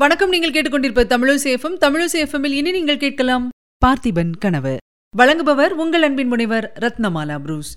வணக்கம். 0.00 0.28
நீங்கள் 0.28 0.50
கேட்டுக்கொண்டிருப்ப 0.50 1.04
தமிழசேஃபம் 1.04 1.76
தமிழசேஃபமில் 1.80 2.50
இனி 2.50 2.70
நீங்கள் 2.70 2.98
கேட்கலாம் 2.98 3.48
பார்த்திபன் 3.86 4.30
கனவு. 4.38 4.76
வழங்குபவர் 5.18 5.68
உங்கள் 5.68 6.02
அன்பின் 6.02 6.28
முனைவர் 6.28 6.72
ரத்னமாலா 6.80 7.40
புரூஸ். 7.40 7.74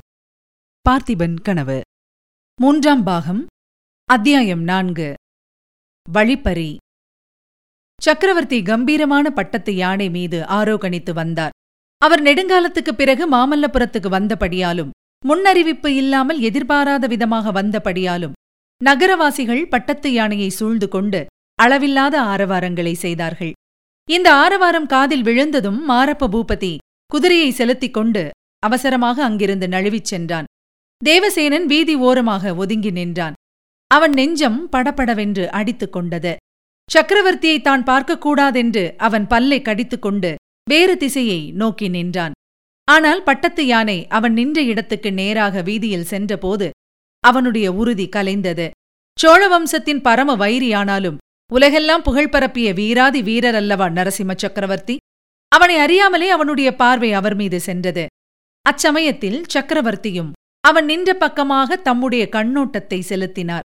பார்த்திபன் 0.89 1.41
கனவு. 1.41 1.81
மூன்றாம் 2.61 3.03
பாகம் 3.03 3.45
அத்தியாயம் 4.05 4.63
நான்கு. 4.63 5.13
வழிப்பறி. 6.11 6.77
சக்கரவர்த்தி 8.01 8.61
கம்பீரமான 8.61 9.29
பட்டத்து 9.29 9.75
யானை 9.75 10.09
மீது 10.09 10.41
ஆரோகணித்து 10.41 11.13
வந்தார். 11.13 11.51
அவர் 11.97 12.21
நெடுங்காலத்துக்குப் 12.21 12.97
பிறகு 12.97 13.29
மாமல்லபுரத்துக்கு 13.31 14.09
வந்தபடியாலும் 14.09 14.89
முன்னறிவிப்பு 15.27 15.87
இல்லாமல் 15.87 16.39
எதிர்பாராத 16.39 17.07
விதமாக 17.07 17.63
வந்தபடியாலும் 17.63 18.31
நகரவாசிகள் 18.85 19.67
பட்டத்து 19.67 20.13
யானையை 20.13 20.49
சூழ்ந்து 20.49 20.87
கொண்டு 20.87 21.25
அளவில்லாத 21.55 22.15
ஆரவாரங்களை 22.21 22.93
செய்தார்கள். 22.93 23.51
இந்த 24.09 24.33
ஆரவாரம் 24.33 24.85
காதில் 24.85 25.21
விழுந்ததும் 25.21 25.89
மாரப்ப 25.89 26.27
பூபதி 26.33 26.77
குதிரையை 27.05 27.51
செலுத்திக் 27.51 27.93
கொண்டு 27.93 28.29
அவசரமாக 28.59 29.23
அங்கிருந்து 29.23 29.67
நழுவிச் 29.67 30.09
சென்றான். 30.11 30.47
தேவசேனன் 31.01 31.65
வீதி 31.65 31.95
ஓரமாக 31.95 32.55
ஒதுங்கி 32.55 32.91
நின்றான். 32.91 33.33
அவன் 33.87 34.11
நெஞ்சம் 34.11 34.69
படபடவென்று 34.69 35.51
அடித்துக் 35.51 35.91
கொண்டது. 35.91 36.35
சக்கரவர்த்தியை 36.89 37.61
தான் 37.61 37.83
பார்க்கக்கூடாதென்று 37.83 38.95
அவன் 38.97 39.27
பல்லை 39.27 39.61
கடித்துக் 39.61 40.01
கொண்டு 40.01 40.35
வேறு 40.69 40.97
திசையை 40.97 41.51
நோக்கி 41.51 41.87
நின்றான். 41.87 42.31
ஆனால் 42.87 43.23
பட்டத்து 43.23 43.65
யானை 43.65 44.07
அவன் 44.07 44.33
நின்ற 44.33 44.61
இடத்துக்கு 44.61 45.13
நேராக 45.13 45.61
வீதியில் 45.61 46.09
சென்றபோது 46.13 46.69
அவனுடைய 47.19 47.67
உறுதி 47.73 48.09
கலைந்தது. 48.15 48.69
சோழ 49.19 49.41
வம்சத்தின் 49.47 50.01
பரம 50.01 50.35
வைரியானாலும் 50.37 51.17
உலகெல்லாம் 51.51 52.01
புகழ் 52.01 52.29
பரப்பிய 52.29 52.67
வீராதி 52.73 53.21
வீரர் 53.21 53.55
அல்லவா 53.55 53.87
நரசிம்ம 53.87 54.33
சக்கரவர்த்தி. 54.35 54.95
அவனை 55.51 55.75
அறியாமலே 55.77 56.29
அவனுடைய 56.29 56.69
பார்வை 56.75 57.09
அவர் 57.13 57.35
மீது 57.35 57.59
சென்றது. 57.59 58.05
அச்சமயத்தில் 58.65 59.39
சக்கரவர்த்தியும் 59.53 60.31
அவன் 60.63 60.85
நின்ற 60.85 61.09
பக்கமாக 61.13 61.75
தம்முடைய 61.87 62.23
கண்ணோட்டத்தை 62.31 62.99
செலுத்தினார். 62.99 63.65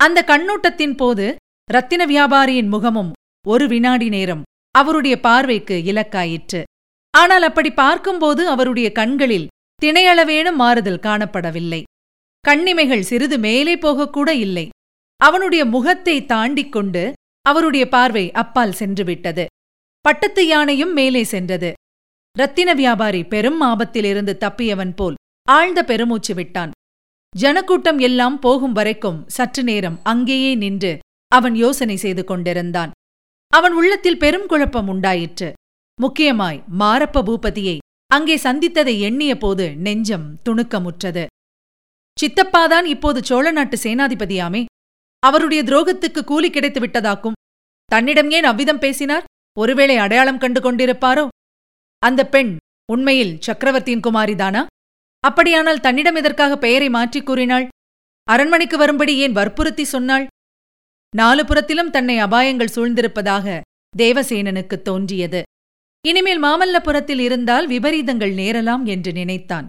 அந்த 0.00 0.18
கண்ணோட்டத்தின் 0.30 0.96
போது 0.96 1.26
ரத்தின 1.68 2.02
வியாபாரியின் 2.06 2.72
முகமும் 2.74 3.12
ஒரு 3.46 3.66
வினாடி 3.68 4.08
நேரம் 4.08 4.42
அவருடைய 4.74 5.14
பார்வைக்கு 5.20 5.76
இலக்காயிற்று. 5.92 6.62
ஆனால் 7.14 7.42
அப்படி 7.42 7.70
பார்க்கும்போது 7.70 8.42
அவருடைய 8.48 8.88
கண்களில் 8.92 9.48
திணையளவேனும் 9.82 10.60
மாறுதல் 10.62 11.04
காணப்படவில்லை. 11.06 11.82
கண்ணிமைகள் 12.44 13.08
சிறிது 13.12 13.38
மேலே 13.38 13.76
போகக்கூட 13.76 14.30
இல்லை. 14.46 14.66
அவனுடைய 15.20 15.62
முகத்தை 15.64 16.14
தாண்டிக் 16.26 16.72
கொண்டு 16.72 17.02
அவருடைய 17.42 17.88
பார்வை 17.88 18.32
அப்பால் 18.32 18.76
சென்றுவிட்டது. 18.78 19.46
பட்டத்து 20.00 20.46
யானையும் 20.46 20.92
மேலே 20.92 21.24
சென்றது. 21.24 21.72
ரத்தின 22.38 22.74
வியாபாரி 22.74 23.24
பெரும் 23.24 23.62
ஆபத்திலிருந்து 23.62 24.34
தப்பியவன் 24.40 24.92
போல் 24.96 25.14
ஆழ்ந்த 25.48 25.84
பெருமூச்சு 25.84 26.34
விட்டான். 26.34 26.70
ஜனக்கூட்டம் 27.36 27.98
எல்லாம் 27.98 28.38
போகும் 28.38 28.72
வரைக்கும் 28.72 29.24
சற்று 29.26 29.62
நேரம் 29.62 30.00
அங்கேயே 30.02 30.54
நின்று 30.54 30.98
அவன் 31.28 31.54
யோசனை 31.54 31.96
செய்து 31.96 32.24
கொண்டிருந்தான். 32.24 32.90
அவன் 33.48 33.72
உள்ளத்தில் 33.72 34.18
பெரும் 34.18 34.46
குழப்பம் 34.46 34.88
உண்டாயிற்று. 34.88 35.52
முக்கியமாய் 36.00 36.64
மாரப்ப 36.78 37.22
பூபதியை 37.22 37.78
அங்கே 38.06 38.36
சந்தித்ததை 38.36 38.98
எண்ணிய 38.98 39.38
போது 39.38 39.76
நெஞ்சம் 39.76 40.38
துணுக்கமுற்றது. 40.44 41.26
சித்தப்பாதான் 42.20 42.84
இப்போது 42.84 43.24
சோழ 43.24 43.50
நாட்டு 43.50 43.76
சேனாதிபதியாமே. 43.76 44.64
அவருடைய 45.20 45.62
துரோகத்துக்கு 45.62 46.24
கூலி 46.24 46.50
கிடைத்து 46.50 46.80
விட்டதாக்கும். 46.80 47.32
தன்னிடம் 47.84 48.30
ஏன் 48.30 48.44
அவ்விதம் 48.44 48.78
பேசினார்? 48.78 49.24
ஒருவேளை 49.58 49.96
அடையாளம் 49.96 50.38
கண்டு 50.38 50.60
கொண்டிருப்பாரோ? 50.60 51.28
அந்த 51.98 52.28
பெண் 52.28 52.56
உண்மையில் 52.92 53.40
சக்கரவர்த்தியின் 53.40 54.00
குமாரிதானா 54.00 54.66
அப்படியானால் 55.20 55.80
தன்னிடம் 55.80 56.14
எதற்காக 56.14 56.58
பெயரை 56.58 56.88
மாற்றிக் 56.88 57.26
கூறினாள்? 57.26 57.68
அரண்மனைக்கு 58.24 58.78
வரும்படி 58.78 59.16
ஏன் 59.16 59.32
வற்புறுத்தி 59.32 59.84
சொன்னாள்? 59.84 60.26
நாலு 61.16 61.46
புறத்திலும் 61.46 61.90
தன்னை 61.90 62.18
அபாயங்கள் 62.18 62.72
சூழ்ந்திருப்பதாக 62.74 63.60
தேவசேனனுக்கு 63.98 64.82
தோன்றியது. 64.82 65.42
இனிமேல் 66.06 66.42
மாமல்லபுரத்தில் 66.42 67.18
இருந்தால் 67.18 67.68
விபரீதங்கள் 67.68 68.34
நேரலாம் 68.34 68.84
என்று 68.84 69.12
நினைத்தான். 69.12 69.68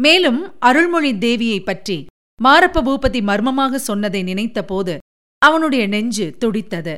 மேலும் 0.00 0.60
அருள்மொழி 0.60 1.12
தேவியைப் 1.12 1.64
பற்றி 1.64 2.06
மாரப்ப 2.44 2.82
பூபதி 2.82 3.22
மர்மமாக 3.22 3.78
சொன்னதை 3.78 4.22
நினைத்தபோது 4.22 4.98
அவனுடைய 5.38 5.86
நெஞ்சு 5.86 6.36
துடித்தது. 6.38 6.96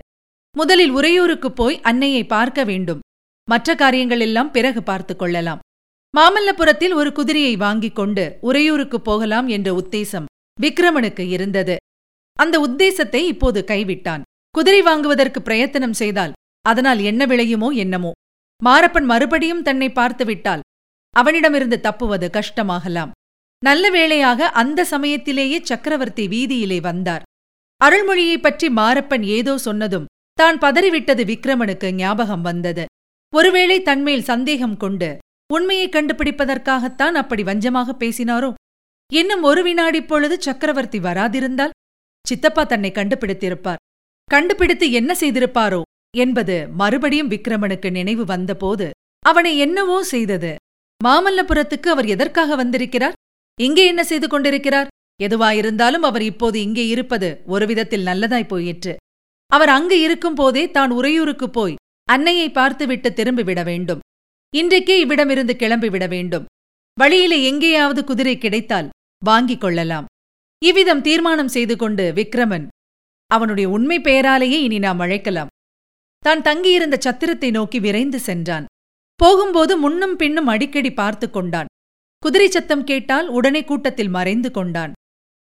முதலில் 0.57 0.95
உறையூருக்குப் 0.95 1.55
போய் 1.55 1.81
அன்னையை 1.81 2.27
பார்க்க 2.27 2.65
வேண்டும். 2.65 3.01
மற்ற 3.49 3.75
காரியங்களெல்லாம் 3.75 4.51
பிறகு 4.51 4.83
பார்த்துக் 4.83 5.19
கொள்ளலாம். 5.19 5.59
மாமல்லபுரத்தில் 6.17 6.95
ஒரு 6.95 7.13
குதிரையை 7.13 7.57
வாங்கிக் 7.57 7.95
கொண்டு 7.95 8.39
உறையூருக்குப் 8.43 9.05
போகலாம் 9.05 9.49
என்ற 9.49 9.73
உத்தேசம் 9.73 10.25
விக்ரமனுக்கு 10.61 11.21
இருந்தது. 11.21 11.77
அந்த 12.33 12.61
உத்தேசத்தை 12.61 13.15
இப்போது 13.15 13.65
கைவிட்டான். 13.67 14.23
குதிரை 14.51 14.83
வாங்குவதற்கு 14.83 15.43
பிரயத்தனம் 15.43 15.93
செய்தால் 15.93 16.33
அதனால் 16.63 16.99
என்ன 16.99 17.27
விளையுமோ 17.27 17.75
என்னமோ. 17.75 18.13
மாரப்பன் 18.65 19.05
மறுபடியும் 19.05 19.63
தன்னை 19.63 19.93
பார்த்துவிட்டால் 19.93 20.61
அவனிடமிருந்து 21.11 21.81
தப்புவது 21.81 22.31
கஷ்டமாகலாம். 22.33 23.11
நல்ல 23.63 23.91
வேளையாக 23.91 24.49
அந்த 24.49 24.85
சமயத்திலேயே 24.85 25.61
சக்கரவர்த்தி 25.63 26.29
வீதியிலே 26.29 26.81
வந்தார். 26.81 27.23
அருள்மொழியைப் 27.85 28.43
பற்றி 28.43 28.69
மாரப்பன் 28.69 29.23
ஏதோ 29.23 29.59
சொன்னதும் 29.59 30.07
தான் 30.33 30.59
பதறிவிட்டது 30.59 31.25
விக்ரமனுக்கு 31.25 31.93
ஞாபகம் 31.93 32.43
வந்தது. 32.43 32.85
ஒருவேளை 33.35 33.83
தன்மேல் 33.83 34.23
சந்தேகம் 34.23 34.77
கொண்டு 34.77 35.19
உண்மையை 35.53 35.89
கண்டுபிடிப்பதற்காகத்தான் 35.89 37.15
அப்படி 37.15 37.43
வஞ்சமாக 37.43 37.95
பேசினாரோ? 37.99 38.55
இன்னும் 39.13 39.43
ஒரு 39.43 39.63
வினாடி 39.63 40.03
பொழுது 40.03 40.43
சக்கரவர்த்தி 40.43 40.99
வராதிருந்தால்? 40.99 41.71
சித்தப்பா 42.27 42.65
தன்னை 42.65 42.93
கண்டுபிடித்திருப்பார். 42.95 43.83
கண்டுபிடித்து 44.25 44.91
என்ன 44.91 45.17
செய்திருப்பாரோ? 45.21 45.83
என்பது 46.17 46.69
மறுபடியும் 46.69 47.31
விக்ரமனுக்கு 47.31 47.91
நினைவு 47.91 48.25
வந்தபோது 48.25 48.91
அவனை 49.21 49.59
என்னவோ 49.59 50.03
செய்தது. 50.03 50.55
மாமல்லபுரத்துக்கு 51.05 51.89
அவர் 51.89 52.07
எதற்காக 52.07 52.57
வந்திருக்கிறார்? 52.57 53.13
இங்கே 53.61 53.87
என்ன 53.87 54.03
செய்து 54.05 54.27
கொண்டிருக்கிறார் 54.29 54.91
எதுவாயிருந்தாலும் 55.21 56.05
அவர் 56.09 56.23
இப்போது 56.23 56.57
இங்கே 56.61 56.85
இருப்பது 56.87 57.29
ஒரு 57.47 57.65
விதத்தில் 57.67 58.07
நல்லதாய் 58.09 58.51
போயிற்று. 58.53 58.95
அவர் 59.51 59.69
அங்கு 59.69 59.97
இருக்கும் 60.01 60.35
போதே 60.35 60.71
தான் 60.71 60.91
உறையூருக்குப் 60.91 61.55
போய் 61.57 61.75
அன்னையை 62.09 62.49
பார்த்துவிட்டு 62.51 63.09
திரும்பிவிட 63.19 63.61
வேண்டும். 63.65 64.01
இன்றைக்கே 64.55 64.95
இவ்விடமிருந்து 65.03 65.55
கிளம்பிவிட 65.63 66.09
வேண்டும். 66.09 66.47
வழியிலே 66.99 67.39
எங்கேயாவது 67.51 68.05
குதிரை 68.05 68.39
கிடைத்தால் 68.39 68.89
வாங்கிக் 69.23 69.61
கொள்ளலாம். 69.61 70.07
இவ்விதம் 70.63 71.05
தீர்மானம் 71.07 71.55
செய்து 71.57 71.77
கொண்டு 71.77 72.05
விக்ரமன் 72.19 72.67
அவனுடைய 73.31 73.67
உண்மை 73.69 73.99
பெயராலேயே 73.99 74.59
இனி 74.67 74.79
நாம் 74.79 74.99
அழைக்கலாம். 74.99 75.53
தான் 76.19 76.43
தங்கியிருந்த 76.43 76.97
சத்திரத்தை 77.01 77.51
நோக்கி 77.51 77.79
விரைந்து 77.79 78.19
சென்றான். 78.19 78.67
போகும்போது 79.21 79.73
முன்னும் 79.79 80.17
பின்னும் 80.17 80.47
அடிக்கடி 80.47 80.93
பார்த்து 80.93 81.31
கொண்டான். 81.31 81.71
குதிரை 82.23 82.49
சத்தம் 82.49 82.85
கேட்டால் 82.85 83.29
உடனே 83.29 83.61
கூட்டத்தில் 83.71 84.13
மறைந்து 84.17 84.51
கொண்டான். 84.51 84.93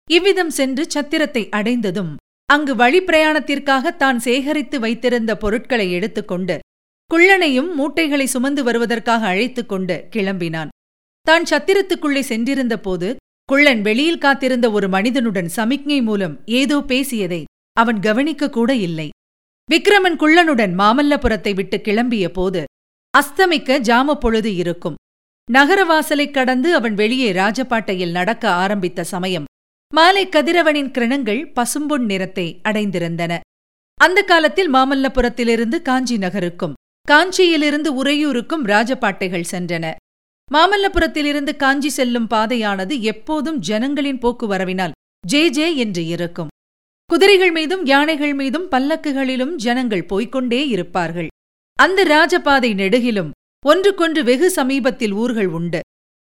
இவ்விதம் 0.07 0.53
சென்று 0.57 0.83
சத்திரத்தை 0.87 1.43
அடைந்ததும் 1.57 2.11
அங்கு 2.49 2.73
வழிப்பிரயாணத்திற்காக 2.75 3.91
தான் 3.95 4.19
சேகரித்து 4.19 4.77
வைத்திருந்த 4.79 5.31
பொருட்களை 5.43 5.87
எடுத்துக்கொண்டு 5.97 6.55
குள்ளனையும் 7.11 7.69
மூட்டைகளை 7.77 8.25
சுமந்து 8.33 8.61
வருவதற்காக 8.63 9.21
அழைத்துக் 9.31 9.69
கொண்டு 9.71 9.95
கிளம்பினான். 10.13 10.71
தான் 11.27 11.45
சத்திரத்துக்குள்ளே 11.51 12.21
சென்றிருந்த 12.29 12.75
போது 12.79 13.09
குள்ளன் 13.49 13.81
வெளியில் 13.81 14.23
காத்திருந்த 14.25 14.67
ஒரு 14.71 14.87
மனிதனுடன் 14.95 15.49
சமிக்ஞை 15.57 15.99
மூலம் 16.01 16.35
ஏதோ 16.61 16.77
பேசியதை 16.91 17.41
அவன் 17.77 17.99
கவனிக்க 17.99 18.49
கூட 18.49 18.71
இல்லை. 18.87 19.07
விக்ரமன் 19.69 20.17
குள்ளனுடன் 20.21 20.73
மாமல்லபுரத்தை 20.81 21.53
விட்டு 21.59 21.77
கிளம்பிய 21.87 22.27
போது 22.29 22.63
அஸ்தமிக்க 23.13 23.79
ஜாம 23.89 24.15
பொழுது 24.15 24.51
இருக்கும். 24.55 24.97
நகரவாசலைக் 25.51 26.31
கடந்து 26.31 26.75
அவன் 26.75 26.93
வெளியே 26.93 27.31
ராஜபாட்டையில் 27.31 28.11
நடக்க 28.11 28.49
ஆரம்பித்த 28.49 29.03
சமயம் 29.03 29.45
மாலை 29.93 30.27
கதிரவனின் 30.27 30.91
கிரணங்கள் 30.91 31.51
பசும்பொன் 31.53 32.05
நிறத்தை 32.05 32.61
அடைந்திருந்தன. 32.63 33.39
அந்த 34.01 34.21
காலத்தில் 34.21 34.73
மாமல்லபுரத்திலிருந்து 34.73 35.81
காஞ்சி 35.81 36.17
நகருக்கும் 36.17 36.73
காஞ்சியிலிருந்து 37.11 38.03
உறையூருக்கும் 38.03 38.63
ராஜபாட்டைகள் 38.63 39.43
சென்றன. 39.51 39.95
மாமல்லபுரத்திலிருந்து 40.51 41.55
காஞ்சி 41.55 41.89
செல்லும் 41.89 42.27
பாதையானது 42.27 43.01
எப்போதும் 43.01 43.59
ஜனங்களின் 43.59 44.17
போக்குவரவினால் 44.17 44.91
ஜே 45.27 45.49
ஜே 45.49 45.75
என்று 45.75 46.05
இருக்கும். 46.05 46.47
குதிரைகள் 47.05 47.51
மீதும் 47.51 47.85
யானைகள் 47.85 48.33
மீதும் 48.33 48.69
பல்லக்குகளிலும் 48.71 49.55
ஜனங்கள் 49.55 50.05
போய்க்கொண்டே 50.05 50.67
இருப்பார்கள். 50.67 51.27
அந்த 51.75 52.03
ராஜபாதை 52.03 52.73
நெடுகிலும் 52.73 53.31
ஒன்றுக்கொன்று 53.65 54.23
வெகு 54.23 54.47
சமீபத்தில் 54.51 55.11
ஊர்கள் 55.11 55.47
உண்டு. 55.47 55.79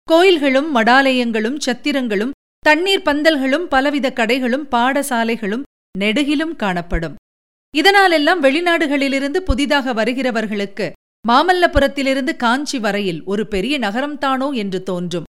கோயில்களும் 0.09 0.67
மடாலயங்களும் 0.77 1.57
சத்திரங்களும் 1.67 2.35
தண்ணீர் 2.59 3.05
பந்தல்களும் 3.05 3.65
பலவித 3.69 4.07
கடைகளும் 4.11 4.67
பாடசாலைகளும் 4.71 5.63
நெடுகிலும் 5.99 6.57
காணப்படும். 6.57 7.15
இதனாலெல்லாம் 7.75 8.41
வெளிநாடுகளிலிருந்து 8.41 9.37
புதிதாக 9.37 9.93
வருகிறவர்களுக்கு 9.93 10.93
மாமல்லபுரத்திலிருந்து 11.29 12.37
காஞ்சி 12.37 12.79
வரையில் 12.79 13.25
ஒரு 13.25 13.47
பெரிய 13.47 13.79
நகரம்தானோ 13.79 14.49
என்று 14.55 14.83
தோன்றும். 14.83 15.29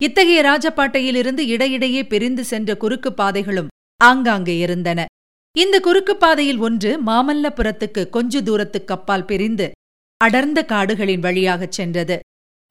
இத்தகைய 0.00 0.40
ராஜபாட்டையிலிருந்து 0.42 1.44
இடையிடையே 1.54 2.02
பிரிந்து 2.04 2.44
சென்ற 2.44 2.76
குறுக்கு 2.76 3.12
பாதைகளும் 3.12 3.70
ஆங்காங்கே 4.00 4.58
இருந்தன. 4.58 5.00
இந்த 5.56 5.80
குறுக்கு 5.80 6.16
பாதையில் 6.16 6.58
ஒன்று 6.58 6.90
மாமல்லபுரத்துக்கு 7.06 8.04
கொஞ்ச 8.10 8.40
தூரத்துக்கு 8.40 8.94
அப்பால் 8.94 9.24
பிரிந்து 9.24 9.70
அடர்ந்த 10.22 10.64
காடுகளின் 10.64 11.20
வழியாகச் 11.20 11.72
சென்றது. 11.72 12.18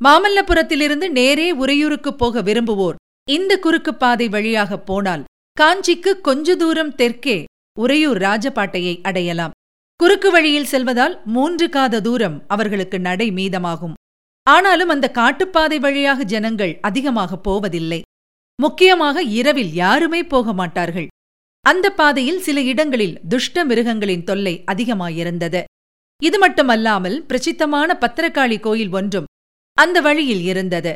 மாமல்லபுரத்திலிருந்து 0.03 1.09
நேரே 1.09 1.47
உறையூருக்குப் 1.55 2.17
போக 2.17 2.41
விரும்புவோர் 2.41 2.95
இந்த 3.29 3.59
குறுக்கு 3.59 3.95
பாதை 3.95 4.29
வழியாகப் 4.29 4.85
போனால் 4.85 5.23
காஞ்சிக்கு 5.61 6.21
கொஞ்ச 6.21 6.55
தூரம் 6.55 6.95
தெற்கே 6.95 7.43
உறையூர் 7.79 8.17
ராஜபாட்டையை 8.17 9.01
அடையலாம். 9.01 9.51
குறுக்கு 9.95 10.31
வழியில் 10.31 10.65
செல்வதால் 10.65 11.21
மூன்று 11.25 11.69
காத 11.69 12.01
தூரம் 12.01 12.43
அவர்களுக்கு 12.47 12.99
நடை 12.99 13.31
மீதமாகும். 13.31 13.93
ஆனாலும் 14.43 14.89
அந்த 14.89 15.11
காட்டுப்பாதை 15.11 15.79
வழியாக 15.79 16.23
ஜனங்கள் 16.23 16.77
அதிகமாக 16.81 17.37
போவதில்லை. 17.37 18.01
முக்கியமாக 18.61 19.23
இரவில் 19.23 19.73
யாருமே 19.73 20.23
போக 20.23 20.53
மாட்டார்கள். 20.53 21.07
அந்த 21.61 21.89
பாதையில் 21.89 22.39
சில 22.39 22.61
இடங்களில் 22.61 23.19
துஷ்ட 23.29 23.65
மிருகங்களின் 23.65 24.23
தொல்லை 24.23 24.63
அதிகமாயிருந்தது. 24.71 25.63
இது 26.21 26.37
மட்டுமல்லாமல் 26.39 27.25
பிரசித்தமான 27.25 27.97
பத்திரகாளி 28.01 28.59
கோயில் 28.59 28.91
ஒன்றும் 28.91 29.29
அந்த 29.77 30.01
வழியில் 30.01 30.43
இருந்தது. 30.43 30.93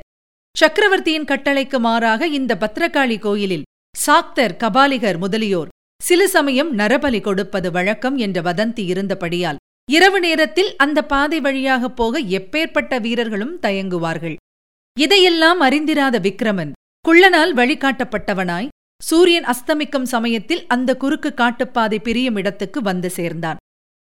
சக்கரவர்த்தியின் 0.55 1.29
கட்டளைக்கு 1.31 1.79
மாறாக 1.79 2.27
இந்த 2.27 2.57
பத்திரகாளி 2.59 3.17
கோயிலில் 3.19 3.65
சாக்தர் 3.95 4.55
கபாலிகர் 4.63 5.17
முதலியோர் 5.17 5.71
சில 6.01 6.27
சமயம் 6.27 6.71
நரபலி 6.77 7.21
கொடுப்பது 7.21 7.71
வழக்கம் 7.71 8.17
என்ற 8.17 8.41
வதந்தி 8.41 8.83
இருந்தபடியால் 8.93 9.61
இரவு 9.91 10.19
நேரத்தில் 10.19 10.71
அந்த 10.75 10.99
பாதை 11.01 11.39
வழியாகப் 11.41 11.95
போக 11.95 12.19
எப்பேற்பட்ட 12.19 13.01
வீரர்களும் 13.01 13.59
தயங்குவார்கள். 13.61 14.35
இதையெல்லாம் 14.99 15.61
அறிந்திராத 15.61 16.19
விக்ரமன் 16.19 16.71
குள்ளனால் 17.05 17.53
வழிகாட்டப்பட்டவனாய் 17.53 18.71
சூரியன் 19.03 19.43
அஸ்தமிக்கும் 19.43 20.07
சமயத்தில் 20.13 20.65
அந்த 20.67 20.97
குறுக்கு 20.97 21.33
காட்டுப்பாதை 21.33 21.99
பிரியும் 21.99 22.35
இடத்துக்கு 22.35 22.81
வந்து 22.81 23.09
சேர்ந்தான். 23.09 23.59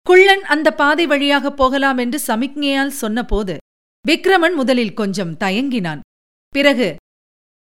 குள்ளன் 0.08 0.44
அந்த 0.44 0.74
பாதை 0.74 1.06
வழியாகப் 1.08 1.58
போகலாம் 1.58 1.98
என்று 1.98 2.22
சமிக்ஞையால் 2.28 2.96
சொன்னபோது 3.02 3.58
விக்ரமன் 4.08 4.56
முதலில் 4.56 4.94
கொஞ்சம் 4.94 5.38
தயங்கினான். 5.38 6.00
பிறகு 6.50 6.96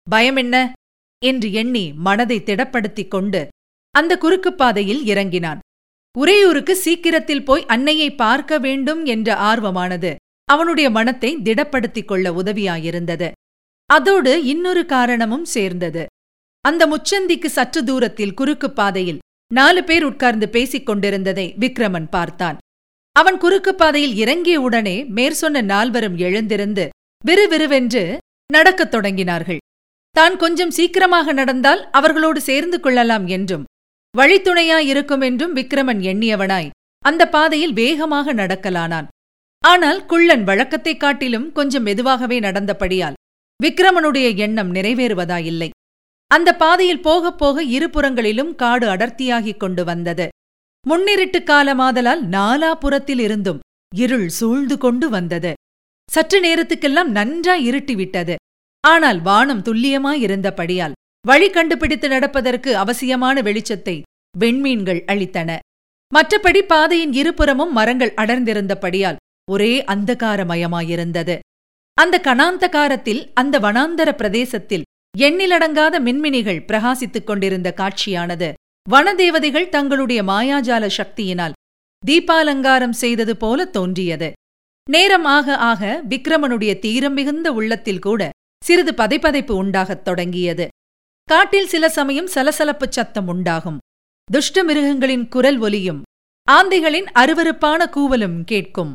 பயம் 0.09 0.35
என்ன? 0.35 0.73
என்று 1.25 1.51
எண்ணி 1.53 1.93
மனதை 1.93 2.41
திடப்படுத்திக் 2.41 3.07
கொண்டு 3.07 3.47
அந்த 3.89 4.17
குறுக்குப் 4.17 4.57
பாதையில் 4.57 5.05
இறங்கினான். 5.05 5.59
உறையூருக்கு 6.17 6.75
சீக்கிரத்தில் 6.75 7.45
போய் 7.45 7.65
அன்னையை 7.65 8.15
பார்க்க 8.15 8.57
வேண்டும் 8.57 9.05
என்ற 9.05 9.35
ஆர்வமானது 9.35 10.15
அவனுடைய 10.43 10.89
மனத்தை 10.89 11.37
திடப்படுத்திக் 11.37 12.05
கொள்ள 12.05 12.31
உதவியாயிருந்தது. 12.31 13.31
அதோடு 13.85 14.43
இன்னொரு 14.43 14.85
காரணமும் 14.85 15.45
சேர்ந்தது. 15.45 16.05
அந்த 16.61 16.87
முச்சந்திக்கு 16.87 17.45
சற்று 17.45 17.83
தூரத்தில் 17.83 18.33
குறுக்குப் 18.33 18.75
பாதையில் 18.75 19.19
நாலு 19.53 19.83
பேர் 19.83 20.03
உட்கார்ந்து 20.03 20.49
பேசிக் 20.49 20.85
கொண்டிருந்ததை 20.85 21.55
விக்ரமன் 21.59 22.09
பார்த்தான். 22.09 22.57
அவன் 23.11 23.37
குறுக்குப் 23.37 23.77
பாதையில் 23.77 24.15
இறங்கிய 24.15 24.61
உடனே 24.61 25.03
மேற்சொன்ன 25.03 25.61
நால்வரும் 25.61 26.17
எழுந்திருந்து 26.17 26.89
விறுவிறுவென்று 27.25 28.17
நடக்கத் 28.53 28.93
தொடங்கினார்கள். 28.95 29.57
தான் 30.09 30.37
கொஞ்சம் 30.37 30.71
சீக்கிரமாக 30.71 31.33
நடந்தால் 31.33 31.89
அவர்களோடு 31.89 32.41
சேர்ந்து 32.41 32.79
கொள்ளலாம் 32.79 33.27
என்றும் 33.27 33.63
வழித்துணையாயிருக்கும் 34.17 35.23
என்றும் 35.23 35.55
விக்ரமன் 35.55 36.01
எண்ணியவனாய் 36.01 36.69
அந்த 36.99 37.29
பாதையில் 37.29 37.73
வேகமாக 37.73 38.33
நடக்கலானான். 38.33 39.07
ஆனால் 39.59 40.05
குள்ளன் 40.05 40.43
வழக்கத்தைக் 40.43 40.99
காட்டிலும் 40.99 41.51
கொஞ்சம் 41.51 41.83
மெதுவாகவே 41.83 42.39
நடந்தபடியால் 42.39 43.13
விக்ரமனுடைய 43.63 44.37
எண்ணம் 44.37 44.73
நிறைவேறுவதாயில்லை. 44.73 45.69
அந்த 46.31 46.49
பாதையில் 46.55 47.01
போகப் 47.01 47.37
போக 47.37 47.63
இருபுறங்களிலும் 47.63 48.51
காடு 48.55 48.87
அடர்த்தியாகிக் 48.87 49.57
கொண்டு 49.57 49.83
வந்தது. 49.83 50.27
முன்னிருட்டு 50.87 51.39
காலமாதலால் 51.39 52.21
நாலாபுறத்தில் 52.35 53.19
இருந்தும் 53.19 53.59
இருள் 53.95 54.29
சூழ்ந்து 54.29 54.77
கொண்டு 54.77 55.09
வந்தது. 55.09 55.53
சற்று 56.09 56.39
நேரத்துக்கெல்லாம் 56.41 57.09
நன்றாய் 57.17 57.65
இருட்டிவிட்டது. 57.69 58.35
ஆனால் 58.83 59.21
வானம் 59.21 59.61
துல்லியமாயிருந்தபடியால் 59.61 60.97
வழி 61.27 61.49
கண்டுபிடித்து 61.49 62.07
நடப்பதற்கு 62.07 62.77
அவசியமான 62.77 63.41
வெளிச்சத்தை 63.41 63.95
வெண்மீன்கள் 64.37 65.01
அளித்தன. 65.11 65.57
மற்றபடி 66.13 66.61
பாதையின் 66.61 67.13
இருபுறமும் 67.13 67.73
மரங்கள் 67.73 68.13
அடர்ந்திருந்தபடியால் 68.13 69.19
ஒரே 69.51 69.73
அந்தகாரமயமாயிருந்தது. 69.83 71.35
அந்த 71.97 72.15
கணாந்தகாரத்தில் 72.23 73.21
அந்த 73.33 73.59
வனாந்தர 73.59 74.09
பிரதேசத்தில் 74.11 74.87
எண்ணிலடங்காத 75.17 75.99
மின்மினிகள் 75.99 76.65
பிரகாசித்துக் 76.65 77.23
கொண்டிருந்த 77.23 77.73
காட்சியானது. 77.77 78.53
வனதேவதைகள் 78.89 79.69
தங்களுடைய 79.69 80.23
மாயாஜால 80.23 80.89
சக்தியினால் 80.97 81.51
தீபாலங்காரம் 82.07 82.89
செய்தது 82.89 83.37
போல 83.37 83.65
தோன்றியது. 83.65 84.31
நேரம் 84.89 85.25
ஆக 85.25 85.57
ஆக 85.57 86.03
விக்ரமனுடைய 86.09 86.79
தீரம் 86.79 87.13
மிகுந்த 87.13 87.51
உள்ளத்தில் 87.51 87.99
கூட 87.99 88.29
சிறிது 88.63 88.91
பதைப்பதைப்பு 88.91 89.51
உண்டாகத் 89.51 90.01
தொடங்கியது. 90.01 90.67
காட்டில் 91.23 91.67
சில 91.67 91.89
சமயம் 91.89 92.27
சலசலப்புச் 92.27 92.91
சத்தம் 92.91 93.27
உண்டாகும். 93.27 93.77
துஷ்ட 94.31 94.63
மிருகங்களின் 94.63 95.27
குரல் 95.27 95.57
ஒலியும் 95.57 96.03
ஆந்தைகளின் 96.51 97.07
அருவருப்பான 97.15 97.85
கூவலும் 97.85 98.43
கேட்கும். 98.43 98.93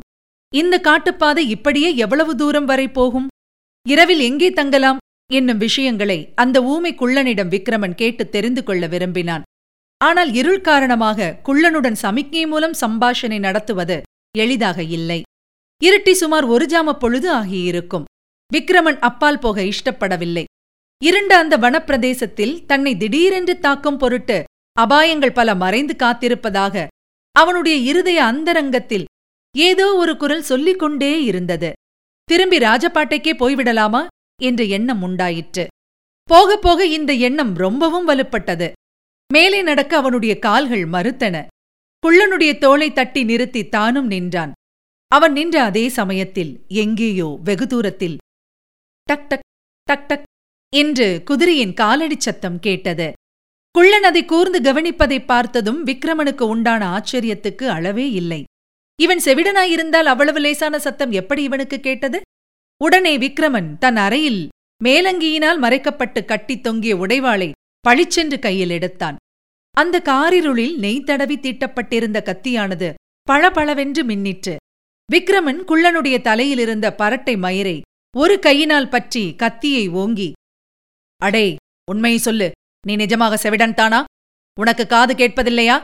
இந்த 0.55 0.79
காட்டுப்பாதை 0.79 1.49
இப்படியே 1.49 1.97
எவ்வளவு 1.97 2.37
தூரம் 2.37 2.65
வரை 2.65 2.89
போகும்? 2.89 3.29
இரவில் 3.89 4.21
எங்கே 4.21 4.51
தங்கலாம்? 4.51 4.99
என்னும் 5.39 5.63
விஷயங்களை 5.67 6.19
அந்த 6.43 6.57
ஊமை 6.73 6.93
குள்ளனிடம் 7.01 7.53
விக்ரமன் 7.55 7.99
கேட்டு 8.01 8.25
தெரிந்து 8.29 8.63
கொள்ள 8.63 8.87
விரும்பினான். 8.87 9.45
ஆனால் 10.01 10.31
இருள் 10.41 10.65
காரணமாக 10.69 11.29
குள்ளனுடன் 11.47 11.99
சமிக்ஞை 12.03 12.45
மூலம் 12.47 12.77
சம்பாஷணை 12.81 13.39
நடத்துவது 13.39 13.97
எளிதாக 14.39 14.79
இல்லை. 14.97 15.21
இருட்டி 15.83 16.13
சுமார் 16.13 16.47
ஒரு 16.55 16.67
ஜாம 16.67 16.93
பொழுது 16.93 17.29
ஆகியிருக்கும். 17.33 18.09
விக்ரமன் 18.51 18.99
அப்பால் 19.09 19.39
போக 19.39 19.57
இஷ்டப்படவில்லை. 19.73 20.45
இருண்ட 21.03 21.33
அந்த 21.37 21.55
வனப்பிரதேசத்தில் 21.65 22.55
தன்னை 22.67 22.93
திடீரென்று 22.97 23.55
தாக்கும் 23.59 24.01
பொருட்டு 24.03 24.39
அபாயங்கள் 24.77 25.39
பல 25.39 25.49
மறைந்து 25.63 25.95
காத்திருப்பதாக 26.03 26.87
அவனுடைய 27.37 27.77
இருதய 27.91 28.19
அந்தரங்கத்தில் 28.25 29.07
ஏதோ 29.55 29.87
ஒரு 29.95 30.13
குரல் 30.17 30.47
சொல்லிக் 30.51 30.79
கொண்டே 30.79 31.13
இருந்தது. 31.25 31.71
திரும்பி 32.29 32.59
ராஜபாட்டைக்கே 32.59 33.33
போய்விடலாமா? 33.41 34.03
என்ற 34.43 34.65
எண்ணம் 34.65 35.03
உண்டாயிற்று. 35.03 35.67
போக 36.23 36.57
போக 36.57 36.87
இந்த 36.87 37.13
எண்ணம் 37.13 37.55
ரொம்பவும் 37.55 38.09
வலுப்பட்டது. 38.09 38.73
மேலே 39.33 39.63
நடக்க 39.63 39.97
அவனுடைய 39.97 40.39
கால்கள் 40.39 40.89
மறுத்தன. 40.89 41.47
குள்ளனுடைய 42.07 42.59
தோலை 42.59 42.93
தட்டி 42.93 43.25
நிறுத்தி 43.25 43.69
தானும் 43.69 44.07
நின்றான். 44.07 44.53
அவன் 45.09 45.33
நின்ற 45.33 45.63
அதே 45.63 45.89
சமயத்தில் 45.89 46.65
எங்கேயோ 46.69 47.39
வெகு 47.45 47.67
தூரத்தில் 47.67 48.17
டக் 49.03 49.29
டக் 49.29 49.41
டக் 49.83 50.07
டக் 50.07 50.23
என்று 50.77 51.23
குதிரையின் 51.25 51.73
காலடிச் 51.73 52.21
சத்தம் 52.21 52.59
கேட்டது. 52.59 53.13
குள்ளன் 53.71 54.03
அதை 54.03 54.25
கூர்ந்து 54.25 54.61
கவனிப்பதைப் 54.61 55.25
பார்த்ததும் 55.25 55.87
விக்ரமனுக்கு 55.87 56.43
உண்டான 56.43 56.99
ஆச்சரியத்துக்கு 56.99 57.67
அளவே 57.67 58.11
இல்லை. 58.11 58.45
இவன் 59.03 59.19
செவிடனாயிருந்தால் 59.19 60.03
அவ்வளவு 60.03 60.39
லேசான 60.39 60.79
சத்தம் 60.79 61.11
எப்படி 61.11 61.43
இவனுக்கு 61.43 61.81
கேட்டது? 61.81 62.21
உடனே 62.85 63.13
விக்ரமன் 63.19 63.69
தன் 63.79 63.97
அறையில் 63.97 64.41
மேலங்கியினால் 64.85 65.59
மறைக்கப்பட்டு 65.65 66.21
கட்டித் 66.25 66.63
தொங்கிய 66.63 66.97
உடைவாளை 66.97 67.51
பளிச்சென்று 67.81 68.39
கையில் 68.39 68.71
எடுத்தான். 68.71 69.17
அந்த 69.75 69.97
காரிருளில் 70.05 70.75
நெய் 70.77 71.07
தடவி 71.09 71.37
தீட்டப்பட்டிருந்த 71.37 72.19
கத்தியானது 72.29 72.89
பளபளவென்று 73.23 74.03
மின்னிற்று. 74.05 74.55
விக்ரமன் 75.09 75.61
குள்ளனுடைய 75.69 76.17
தலையிலிருந்த 76.29 76.87
பரட்டை 77.01 77.35
மயிரை 77.39 77.77
ஒரு 78.17 78.35
கையினால் 78.39 78.89
பற்றி 78.89 79.25
கத்தியை 79.37 79.85
ஓங்கி 80.03 80.29
அடே 81.23 81.47
உண்மையை 81.91 82.19
சொல்லு 82.19 82.49
நீ 82.87 82.95
நிஜமாக 82.97 83.35
செவிடன்தானா 83.45 84.01
உனக்கு 84.61 84.85
காது 84.87 85.13
கேட்பதில்லையா? 85.15 85.77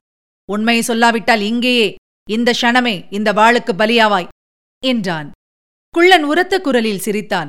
உண்மையை 0.53 0.83
சொல்லாவிட்டால் 0.87 1.43
இங்கேயே 1.51 1.89
இந்த 2.31 2.51
க்ஷணமே 2.61 2.95
இந்த 3.11 3.31
வாளுக்கு 3.33 3.73
பலியாவாய் 3.79 4.31
என்றான். 4.83 5.31
குள்ளன் 5.91 6.25
உரத்த 6.25 6.61
குரலில் 6.61 6.99
சிரித்தான். 6.99 7.49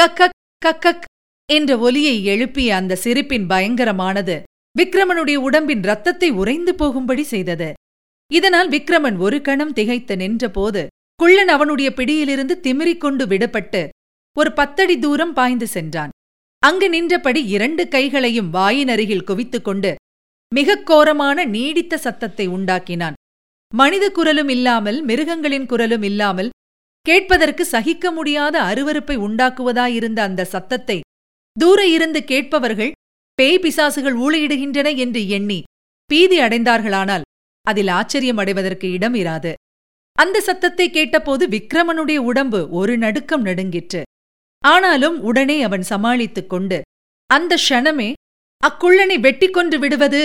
கக்கக் 0.00 0.28
கக்கக் 0.66 1.00
என்ற 1.52 1.78
ஒலியை 1.78 2.24
எழுப்பிய 2.24 2.76
அந்த 2.76 2.96
சிரிப்பின் 2.96 3.46
பயங்கரமானது 3.46 4.42
விக்ரமனுடைய 4.78 5.34
உடம்பின் 5.34 5.82
ரத்தத்தை 5.82 6.30
உறைந்து 6.30 6.74
போகும்படி 6.74 7.22
செய்தது. 7.22 7.72
இதனால் 8.32 8.68
விக்ரமன் 8.68 9.18
ஒரு 9.18 9.40
கணம் 9.40 9.72
திகைத்து 9.72 10.16
நின்றபோது 10.16 10.86
குள்ளன் 11.14 11.48
அவனுடைய 11.48 11.92
பிடியிலிருந்து 11.92 12.60
திமிரிக்கொண்டு 12.62 13.26
விடப்பட்டு 13.26 13.88
விடுபட்டு 13.88 13.88
ஒரு 14.38 14.52
பத்தடி 14.52 14.98
தூரம் 14.98 15.32
பாய்ந்து 15.32 15.66
சென்றான். 15.66 16.10
அங்கு 16.58 16.88
நின்றபடி 16.88 17.44
இரண்டு 17.44 17.88
கைகளையும் 17.88 18.50
வாயின் 18.50 18.88
அருகில் 18.88 19.24
குவித்துக் 19.24 19.64
கொண்டு 19.64 19.94
மிகக் 20.54 20.86
கோரமான 20.86 21.44
நீடித்த 21.44 21.98
சத்தத்தை 21.98 22.48
உண்டாக்கினான். 22.48 23.12
மனித 23.74 24.10
குரலும் 24.10 24.48
இல்லாமல் 24.48 25.02
மிருகங்களின் 25.02 25.66
குரலும் 25.66 26.02
இல்லாமல் 26.02 26.50
கேட்பதற்கு 27.10 27.64
சகிக்க 27.64 28.10
முடியாத 28.10 28.56
அருவருப்பை 28.62 29.16
உண்டாக்குவதாயிருந்த 29.26 30.18
அந்த 30.18 30.42
சத்தத்தை 30.44 30.98
தூர 31.56 31.80
இருந்து 31.86 32.20
கேட்பவர்கள் 32.24 32.92
பேய் 33.38 33.62
பிசாசுகள் 33.62 34.16
ஊழையிடுகின்றன 34.24 34.88
என்று 34.96 35.28
எண்ணி 35.28 35.62
பீதி 36.10 36.36
அடைந்தார்களானால் 36.40 37.24
அதில் 37.66 37.88
ஆச்சரியம் 37.88 38.36
அடைவதற்கு 38.36 38.86
இடம் 38.90 39.14
இராது. 39.14 39.52
அந்த 40.18 40.36
சத்தத்தை 40.40 40.86
கேட்டபோது 40.90 41.44
விக்ரமனுடைய 41.48 42.18
உடம்பு 42.30 42.60
ஒரு 42.70 42.94
நடுக்கம் 42.98 43.42
நடுங்கிற்று. 43.42 44.02
ஆனாலும் 44.64 45.16
உடனே 45.20 45.58
அவன் 45.62 45.82
சமாளித்துக் 45.82 46.50
கொண்டு 46.50 46.78
அந்த 47.30 47.52
க்ஷணமே 47.56 48.12
அக்குள்ளனை 48.62 49.18
வெட்டிக் 49.20 49.54
கொன்று 49.54 49.78
விடுவது 49.78 50.22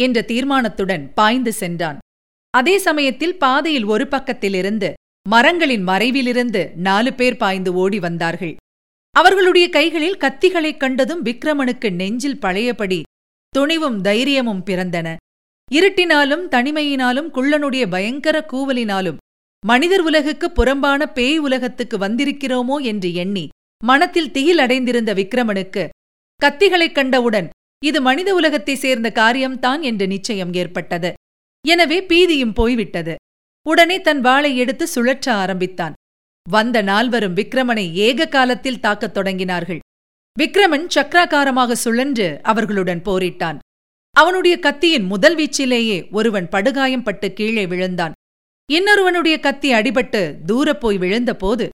என்ற 0.00 0.20
தீர்மானத்துடன் 0.22 1.04
பாய்ந்து 1.14 1.52
சென்றான். 1.52 1.98
அதே 2.54 2.76
சமயத்தில் 2.78 3.36
பாதையில் 3.38 3.84
ஒரு 3.84 4.06
பக்கத்திலிருந்து 4.06 4.90
மரங்களின் 5.28 5.86
மறைவிலிருந்து 5.86 6.74
நாலு 6.74 7.14
பேர் 7.14 7.36
பாய்ந்து 7.36 7.74
ஓடி 7.74 7.98
வந்தார்கள். 7.98 8.56
அவர்களுடைய 9.12 9.68
கைகளில் 9.68 10.16
கத்திகளைக் 10.16 10.76
கண்டதும் 10.76 11.24
விக்ரமனுக்கு 11.24 11.92
நெஞ்சில் 11.92 12.40
பழையபடி 12.40 13.02
துணிவும் 13.48 14.00
தைரியமும் 14.00 14.62
பிறந்தன. 14.66 15.16
இருட்டினாலும் 15.72 16.44
தனிமையினாலும் 16.48 17.30
குள்ளனுடைய 17.34 17.90
பயங்கர 17.90 18.46
கூவலினாலும் 18.52 19.16
மனிதர் 19.66 20.00
உலகுக்கு 20.00 20.44
புறம்பான 20.44 21.06
பேய் 21.06 21.38
உலகத்துக்கு 21.38 21.98
வந்திருக்கிறோமோ 21.98 22.82
என்று 22.82 23.14
எண்ணி 23.14 23.48
மனத்தில் 23.84 24.30
திகில் 24.30 24.58
அடைந்திருந்த 24.58 25.14
விக்ரமனுக்கு 25.14 25.88
கத்திகளைக் 26.42 26.94
கண்டவுடன் 26.94 27.48
இது 27.84 28.00
மனித 28.00 28.34
உலகத்தைச் 28.34 28.78
சேர்ந்த 28.78 29.12
காரியம்தான் 29.12 29.82
என்று 29.82 30.06
நிச்சயம் 30.06 30.52
ஏற்பட்டது. 30.52 31.12
எனவே 31.66 32.00
பீதியும் 32.00 32.54
போய்விட்டது. 32.54 33.16
உடனே 33.68 34.00
தன் 34.00 34.20
வாளை 34.20 34.56
எடுத்து 34.56 34.88
சுழற்ற 34.94 35.30
ஆரம்பித்தான். 35.30 35.92
வந்த 36.50 36.82
நால்வரும் 36.82 37.34
விக்ரமனை 37.34 37.92
ஏக 37.92 38.26
காலத்தில் 38.26 38.80
தாக்கத் 38.80 39.16
தொடங்கினார்கள். 39.18 39.78
விக்ரமன் 40.40 40.86
சக்கராகாரமாக 40.94 41.72
சுழன்று 41.72 42.40
அவர்களுடன் 42.42 43.02
போரிட்டான். 43.02 43.58
அவனுடைய 44.10 44.58
கத்தியின் 44.58 45.04
முதல் 45.04 45.36
வீச்சிலேயே 45.36 46.10
ஒருவன் 46.10 46.48
படுகாயம் 46.48 47.02
பட்டு 47.02 47.32
கீழே 47.32 47.66
விழுந்தான். 47.66 48.12
இன்னொருவனுடைய 48.72 49.40
கத்தி 49.40 49.72
அடிபட்டு 49.72 50.34
தூரப் 50.46 50.80
போய் 50.80 50.98
விழுந்தபோது 50.98 51.68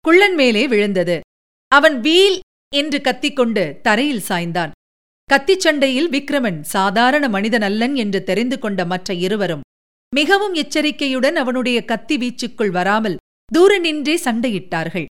குள்ளன் 0.00 0.34
மேலே 0.34 0.68
விழுந்தது. 0.68 1.20
அவன் 1.68 2.00
வீல் 2.00 2.40
என்று 2.74 3.00
கத்திக்கொண்டு 3.00 3.80
தரையில் 3.82 4.26
சாய்ந்தான். 4.28 4.70
கத்திச் 5.32 5.60
சண்டையில் 5.60 6.10
விக்ரமன் 6.10 6.60
சாதாரண 6.60 7.28
மனிதனல்லன் 7.28 7.94
என்று 7.94 8.22
தெரிந்து 8.22 8.58
கொண்ட 8.58 8.84
மற்ற 8.84 9.14
இருவரும் 9.14 9.60
மிகவும் 10.12 10.54
எச்சரிக்கையுடன் 10.54 11.36
அவனுடைய 11.36 11.84
கத்தி 11.84 12.16
வீச்சுக்குள் 12.16 12.70
வராமல் 12.70 13.16
தூர 13.52 13.78
நின்றே 13.78 14.16
சண்டையிட்டார்கள். 14.16 15.04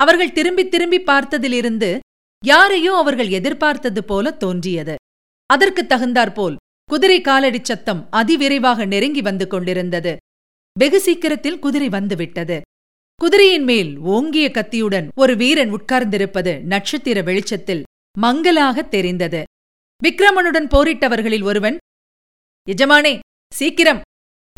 அவர்கள் 0.00 0.32
திரும்பி 0.32 0.68
திரும்பி 0.68 1.00
பார்த்ததிலிருந்து 1.00 1.98
யாரையோ 2.44 2.96
அவர்கள் 2.96 3.28
எதிர்பார்த்தது 3.28 4.04
போல 4.04 4.30
தோன்றியது. 4.34 4.94
அதற்குத் 5.50 5.88
தகுந்தாற்போல் 5.88 6.56
குதிரை 6.84 7.20
காலடிச் 7.20 7.64
சத்தம் 7.64 8.08
அதிவிரைவாக 8.12 8.86
நெருங்கி 8.86 9.20
வந்து 9.20 9.46
கொண்டிருந்தது. 9.46 10.16
வெகு 10.78 11.00
சீக்கிரத்தில் 11.00 11.58
குதிரை 11.58 11.88
வந்துவிட்டது. 11.88 12.60
குதிரையின் 13.20 13.62
மேல் 13.62 13.98
ஓங்கிய 13.98 14.50
கத்தியுடன் 14.50 15.10
ஒரு 15.14 15.36
வீரன் 15.36 15.72
உட்கார்ந்திருப்பது 15.72 16.60
நட்சத்திர 16.62 17.22
வெளிச்சத்தில் 17.22 17.84
மங்கலாகத் 18.18 18.90
தெரிந்தது. 18.90 19.42
விக்ரமனுடன் 20.02 20.68
போரிட்டவர்களில் 20.74 21.42
ஒருவன் 21.42 21.76
எஜமானே 22.68 23.18
சீக்கிரம்! 23.54 24.00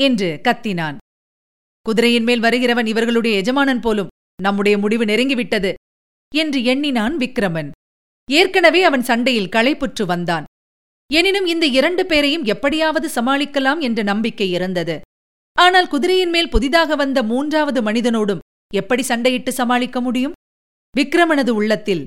என்று 0.00 0.40
கத்தினான். 0.43 0.97
குதிரையின் 1.87 2.25
மேல் 2.25 2.40
வருகிறவன் 2.40 2.87
இவர்களுடைய 2.87 3.37
எஜமானன் 3.37 3.81
போலும் 3.81 4.12
நம்முடைய 4.43 4.78
முடிவு 4.78 5.05
நெருங்கிவிட்டது 5.05 5.75
என்று 6.35 6.64
எண்ணினான் 6.64 7.17
விக்ரமன். 7.17 7.71
ஏற்கனவே 8.31 8.83
அவன் 8.83 9.02
சண்டையில் 9.02 9.52
களைப்புற்று 9.57 10.05
வந்தான். 10.07 10.45
எனினும் 11.12 11.47
இந்த 11.47 11.67
இரண்டு 11.67 12.07
பேரையும் 12.07 12.45
எப்படியாவது 12.45 13.09
சமாளிக்கலாம் 13.14 13.81
என்ற 13.81 14.02
நம்பிக்கை 14.02 14.50
இருந்தது. 14.50 15.00
ஆனால் 15.52 15.88
குதிரையின் 15.88 16.31
மேல் 16.31 16.49
புதிதாக 16.49 16.97
வந்த 16.97 17.23
மூன்றாவது 17.23 17.83
மனிதனோடும் 17.83 18.45
எப்படி 18.75 19.02
சண்டையிட்டு 19.02 19.49
சமாளிக்க 19.49 20.00
முடியும்? 20.00 20.33
விக்ரமனது 20.97 21.49
உள்ளத்தில் 21.49 22.05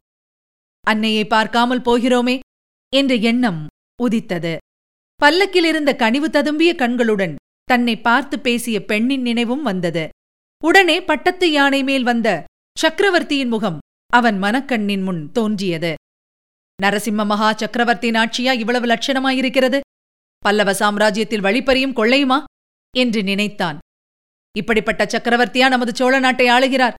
அன்னையை 0.88 1.26
பார்க்காமல் 1.26 1.86
போகிறோமே 1.86 2.40
என்ற 2.94 3.16
எண்ணம் 3.16 3.68
உதித்தது. 4.02 4.58
பல்லக்கில் 5.16 5.64
இருந்த 5.64 5.96
கனிவு 5.96 6.28
ததும்பிய 6.28 6.72
கண்களுடன் 6.76 7.36
தன்னை 7.72 7.96
பார்த்து 7.98 8.36
பேசிய 8.40 8.78
பெண்ணின் 8.86 9.22
நினைவும் 9.22 9.64
வந்தது. 9.64 10.04
உடனே 10.64 10.98
பட்டத்து 11.04 11.52
யானை 11.52 11.84
மேல் 11.84 12.04
வந்த 12.04 12.30
சக்கரவர்த்தியின் 12.80 13.48
முகம் 13.48 13.78
அவன் 14.14 14.38
மனக்கண்ணின் 14.44 15.04
முன் 15.04 15.22
தோன்றியது. 15.32 15.92
நரசிம்ம 16.84 17.26
மகா 17.26 17.50
சக்கரவர்த்தியின் 17.54 18.20
ஆட்சியா 18.22 18.52
இவ்வளவு 18.60 18.86
லட்சணமாயிருக்கிறது? 18.86 19.80
பல்லவ 20.40 20.72
சாம்ராஜ்யத்தில் 20.72 21.46
வழிப்பறியும் 21.48 21.98
கொள்ளையுமா? 22.00 22.40
என்று 22.98 23.24
நினைத்தான். 23.24 23.78
இப்படிப்பட்ட 24.58 25.04
சக்கரவர்த்தியா 25.04 25.68
நமது 25.68 25.92
சோழ 25.96 26.20
நாட்டை 26.20 26.48
ஆளுகிறார்? 26.48 26.98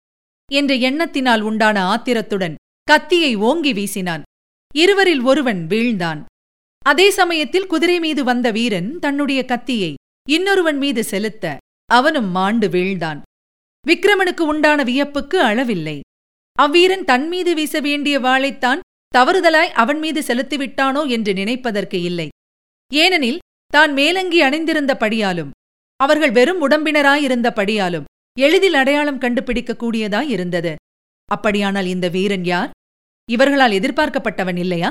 என்ற 0.52 0.72
எண்ணத்தினால் 0.90 1.42
உண்டான 1.42 1.78
ஆத்திரத்துடன் 1.84 2.56
கத்தியை 2.84 3.36
ஓங்கி 3.36 3.74
வீசினான். 3.74 4.22
இருவரில் 4.76 5.22
ஒருவன் 5.22 5.62
வீழ்ந்தான். 5.70 6.22
அதே 6.86 7.08
சமயத்தில் 7.10 7.68
குதிரை 7.68 8.00
மீது 8.00 8.24
வந்த 8.24 8.48
வீரன் 8.52 8.90
தன்னுடைய 9.00 9.42
கத்தியை 9.46 9.92
இன்னொருவன் 10.28 10.78
மீது 10.78 11.04
செலுத்த 11.04 11.58
அவனும் 11.90 12.30
மாண்டு 12.30 12.68
வீழ்ந்தான். 12.68 13.22
விக்ரமனுக்கு 13.86 14.44
உண்டான 14.52 14.84
வியப்புக்கு 14.84 15.38
அளவில்லை. 15.42 16.00
அவ்வீரன் 16.60 17.04
தன் 17.04 17.28
மீது 17.28 17.54
வீச 17.54 17.80
வேண்டிய 17.80 18.20
வாளைத்தான் 18.20 18.84
தவறுதலாய் 19.14 19.72
அவன் 19.82 20.00
மீது 20.00 20.22
செலுத்திவிட்டானோ 20.22 21.02
என்று 21.10 21.34
நினைப்பதற்கு 21.34 22.00
இல்லை. 22.10 22.28
ஏனெனில் 22.92 23.40
தான் 23.68 23.94
மேலங்கி 23.94 24.40
அணிந்திருந்தபடியாலும் 24.44 25.52
அவர்கள் 26.00 26.32
வெறும் 26.32 26.62
உடம்பினராயிருந்தபடியாலும் 26.68 28.08
எளிதில் 28.38 28.74
அடையாளம் 28.74 29.20
கண்டுபிடிக்கக்கூடியதாயிருந்தது 29.20 30.74
அப்படியானால் 31.30 31.86
இந்த 31.86 32.06
வீரன் 32.10 32.46
யார்? 32.46 32.72
இவர்களால் 33.30 33.78
எதிர்பார்க்கப்பட்டவன் 33.80 34.58
இல்லையா? 34.58 34.90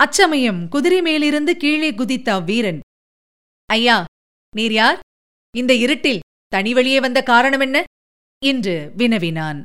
அச்சமயம் 0.00 0.68
குதிரை 0.68 1.00
மேலிருந்து 1.02 1.52
கீழே 1.56 1.90
குதித்த 1.94 2.28
அவ்வீரன் 2.40 2.80
ஐயா 3.70 3.96
நீர் 4.54 4.72
யார்? 4.72 5.00
இந்த 5.56 5.74
இருட்டில் 5.74 6.20
தனி 6.48 6.74
வழியே 6.74 7.00
வந்த 7.00 7.22
காரணம் 7.22 7.60
என்ன? 7.60 7.84
என்று 8.44 8.92
வினவினான். 8.96 9.62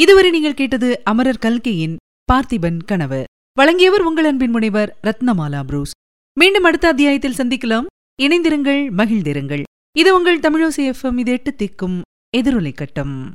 இதுவரை 0.00 0.30
நீங்கள் 0.30 0.54
கேட்டது 0.54 1.00
அமரர் 1.04 1.38
கல்கையின் 1.38 1.96
பார்த்திபன் 2.32 2.84
கனவு. 2.84 3.24
வழங்கியவர் 3.52 4.00
உங்கள் 4.00 4.24
அன்பின் 4.24 4.50
முனைவர் 4.50 4.98
ரத்னமாலா 5.02 5.64
புரூஸ். 5.64 5.90
மீண்டும் 6.38 6.64
அடுத்த 6.64 6.88
அத்தியாயத்தில் 6.88 7.34
சந்திக்கலாம். 7.34 7.84
இணைந்திருங்கள் 8.22 8.90
மகிழ்ந்திருங்கள். 8.96 9.62
இது 9.98 10.14
உங்கள் 10.14 10.40
தமிழோசி 10.40 10.94
எஃப்எம் 10.94 11.18
இது 11.18 11.32
எட்டு 11.32 11.54
திக்கும் 11.56 12.00
எதிரொலை 12.36 12.74
கட்டம். 12.74 13.32